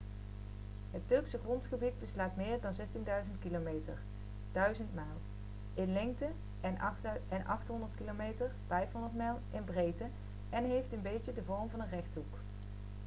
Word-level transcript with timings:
het 0.91 1.01
turkse 1.07 1.37
grondgebied 1.43 1.99
beslaat 1.99 2.35
meer 2.35 2.61
dan 2.61 2.73
1.600 2.75 2.83
km 3.39 3.73
1.000 4.53 4.53
mijl 4.93 5.17
in 5.73 5.93
lengte 5.93 6.27
en 7.29 7.45
800 7.45 7.91
km 7.95 8.23
500 8.67 9.15
mijl 9.15 9.39
in 9.51 9.63
breedte 9.63 10.05
en 10.49 10.65
heeft 10.69 10.91
een 10.93 11.01
beetje 11.01 11.33
de 11.33 11.43
vorm 11.45 11.69
van 11.69 11.79
een 11.81 11.89
rechthoek 11.89 12.37